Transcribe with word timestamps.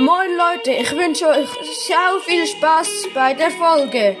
Moin 0.00 0.34
Leute, 0.34 0.70
ich 0.72 0.90
wünsche 0.92 1.28
euch 1.28 1.50
sehr 1.76 2.20
viel 2.22 2.46
Spaß 2.46 3.08
bei 3.12 3.34
der 3.34 3.50
Folge. 3.50 4.16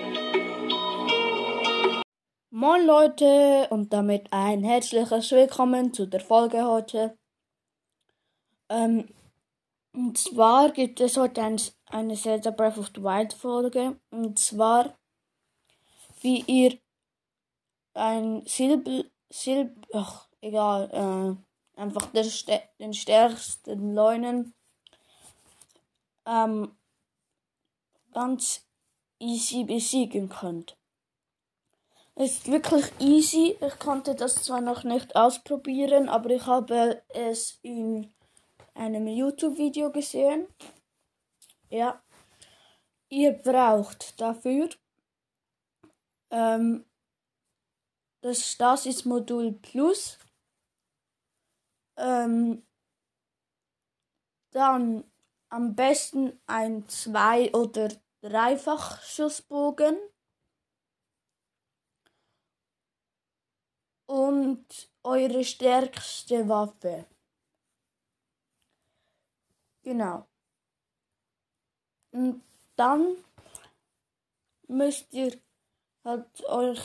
Moin 2.50 2.84
Leute 2.84 3.66
und 3.70 3.90
damit 3.90 4.30
ein 4.30 4.62
herzliches 4.62 5.30
Willkommen 5.30 5.94
zu 5.94 6.04
der 6.04 6.20
Folge 6.20 6.66
heute. 6.66 7.16
Ähm, 8.68 9.08
und 9.94 10.18
zwar 10.18 10.70
gibt 10.70 11.00
es 11.00 11.16
heute 11.16 11.42
ein, 11.42 11.58
eine 11.86 12.14
Zelda 12.14 12.50
Breath 12.50 12.76
of 12.76 12.90
the 12.94 13.02
Wild 13.02 13.32
Folge. 13.32 13.98
Und 14.10 14.38
zwar, 14.38 14.98
wie 16.20 16.44
ihr 16.46 16.78
ein 17.94 18.42
Silber, 18.44 19.04
Silber, 19.30 19.80
ach, 19.94 20.28
egal, 20.42 20.90
äh, 20.92 21.80
einfach 21.80 22.04
der, 22.12 22.26
den 22.78 22.92
stärksten 22.92 23.94
Leunen 23.94 24.52
ähm, 26.30 26.76
ganz 28.12 28.64
easy 29.18 29.64
besiegen 29.64 30.28
könnt. 30.28 30.76
Ist 32.14 32.50
wirklich 32.50 32.86
easy. 33.00 33.56
Ich 33.60 33.78
konnte 33.78 34.14
das 34.14 34.36
zwar 34.42 34.60
noch 34.60 34.84
nicht 34.84 35.16
ausprobieren, 35.16 36.08
aber 36.08 36.30
ich 36.30 36.46
habe 36.46 37.02
es 37.08 37.58
in 37.62 38.12
einem 38.74 39.06
YouTube-Video 39.06 39.90
gesehen. 39.90 40.46
Ja. 41.68 42.02
Ihr 43.08 43.32
braucht 43.32 44.20
dafür 44.20 44.68
ähm, 46.30 46.84
das 48.20 48.52
Stasis-Modul 48.52 49.52
Plus. 49.52 50.18
Ähm, 51.96 52.64
dann 54.52 55.09
am 55.50 55.74
besten 55.74 56.40
ein 56.46 56.88
Zwei- 56.88 57.52
oder 57.52 57.90
Dreifachschussbogen. 58.22 59.98
Und 64.06 64.90
eure 65.04 65.44
stärkste 65.44 66.48
Waffe. 66.48 67.06
Genau. 69.82 70.26
Und 72.12 72.42
dann 72.76 73.16
müsst 74.66 75.12
ihr 75.12 75.38
halt 76.04 76.44
euch 76.46 76.80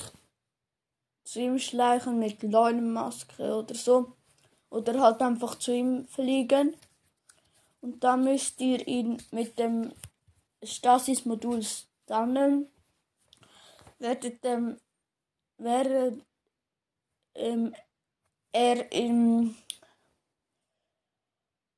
zu 1.24 1.40
ihm 1.40 1.58
schleichen 1.58 2.20
mit 2.20 2.44
Leunenmaske 2.44 3.56
oder 3.56 3.74
so. 3.74 4.16
Oder 4.70 5.00
halt 5.02 5.22
einfach 5.22 5.56
zu 5.56 5.72
ihm 5.72 6.08
fliegen. 6.08 6.76
Und 7.86 8.04
dann 8.04 8.24
müsst 8.24 8.60
ihr 8.62 8.88
ihn 8.88 9.22
mit 9.30 9.60
dem 9.60 9.94
Stasis-Modul 10.64 11.62
stunnen. 11.62 12.68
Werdet 14.00 14.44
dem, 14.44 14.80
während 15.60 16.26
ähm, 17.36 17.76
er 18.52 18.92
im 18.92 19.56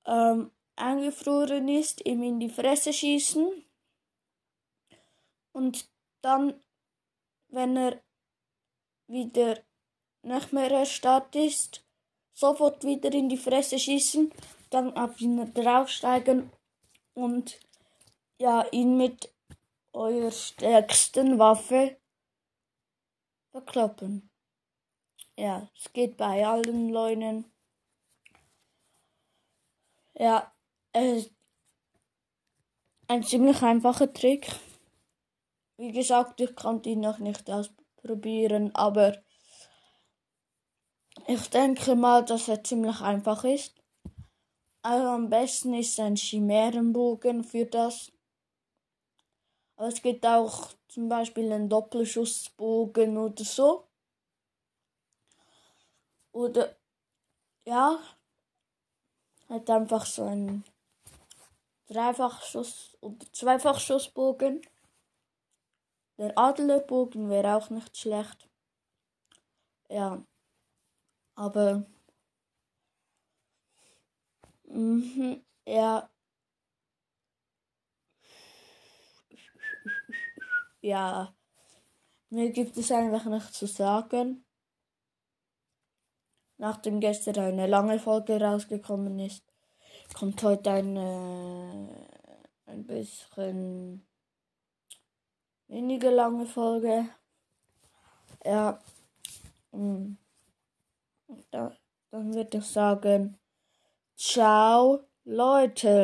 ähm, 0.06 0.52
eingefroren 0.78 1.68
ist, 1.68 2.06
ihm 2.06 2.24
in 2.24 2.40
die 2.40 2.52
Fresse 2.52 2.94
schießen. 2.94 3.66
Und 5.52 5.90
dann, 6.22 6.54
wenn 7.50 7.76
er 7.76 8.02
wieder 9.08 9.60
nicht 10.22 10.54
mehr 10.54 10.72
erstarrt 10.72 11.36
ist, 11.36 11.84
sofort 12.38 12.84
wieder 12.84 13.12
in 13.14 13.30
die 13.30 13.38
Fresse 13.38 13.80
schießen 13.80 14.32
dann 14.70 14.96
auf 14.96 15.20
ihn 15.20 15.54
draufsteigen 15.54 16.52
und 17.16 17.60
ja, 18.40 18.64
ihn 18.72 18.96
mit 18.96 19.34
eurer 19.92 20.30
stärksten 20.30 21.40
Waffe 21.40 21.98
verkloppen. 23.52 24.30
Ja, 25.36 25.68
es 25.76 25.92
geht 25.94 26.18
bei 26.18 26.46
allen 26.46 26.90
Leunen. 26.90 27.46
Ja, 30.14 30.54
es 30.92 31.26
ist 31.26 31.32
ein 33.08 33.24
ziemlich 33.24 33.64
einfacher 33.64 34.14
Trick. 34.14 34.48
Wie 35.78 35.92
gesagt, 35.92 36.40
ich 36.40 36.56
konnte 36.56 36.90
ihn 36.90 37.00
noch 37.00 37.18
nicht 37.18 37.50
ausprobieren, 37.50 38.76
aber 38.76 39.24
ich 41.28 41.50
denke 41.50 41.96
mal, 41.96 42.24
dass 42.24 42.48
er 42.48 42.64
ziemlich 42.64 43.02
einfach 43.02 43.44
ist. 43.44 43.74
Also 44.82 45.08
am 45.08 45.30
besten 45.30 45.74
ist 45.74 46.00
ein 46.00 46.16
Chimärenbogen 46.16 47.44
für 47.44 47.66
das. 47.66 48.12
Aber 49.76 49.90
es 49.90 50.02
gibt 50.02 50.26
auch 50.26 50.70
zum 50.88 51.10
Beispiel 51.10 51.52
einen 51.52 51.70
Doppelschussbogen 51.70 53.18
oder 53.18 53.44
so. 53.44 53.84
Oder 56.32 56.76
ja, 57.66 58.00
halt 59.50 59.70
einfach 59.70 60.06
so 60.06 60.24
ein 60.24 60.64
Dreifachschuss 61.88 62.98
oder 63.02 63.26
Zweifachschussbogen. 63.34 64.62
Der 66.18 66.38
Adlerbogen 66.38 67.30
wäre 67.30 67.56
auch 67.56 67.70
nicht 67.70 67.98
schlecht. 67.98 68.48
Ja, 69.90 70.24
aber 71.38 71.86
Mhm, 74.70 75.42
ja. 75.66 76.10
Ja. 80.82 81.34
Mir 82.30 82.52
gibt 82.52 82.78
es 82.78 82.92
einfach 82.92 83.26
noch 83.26 83.52
zu 83.52 83.66
sagen. 83.68 84.46
Nachdem 86.58 87.00
gestern 87.00 87.40
eine 87.40 87.68
lange 87.68 88.00
Folge 88.00 88.42
rausgekommen 88.42 89.20
ist, 89.20 89.44
kommt 90.14 90.42
heute 90.44 90.72
eine 90.72 92.08
ein 92.66 92.86
bisschen 92.86 94.06
weniger 95.68 96.12
lange 96.12 96.46
Folge. 96.46 97.10
Ja. 98.46 98.80
Mm. 99.72 100.18
Dann 102.18 102.34
würde 102.34 102.58
ich 102.58 102.66
sagen. 102.66 103.38
Ciao, 104.16 105.02
Leute. 105.24 105.98